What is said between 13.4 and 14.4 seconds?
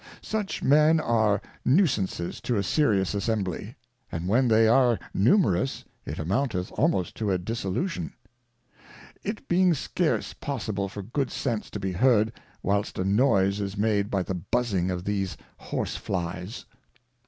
is made by the